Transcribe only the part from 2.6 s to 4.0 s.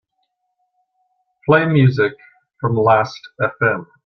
Lastfm.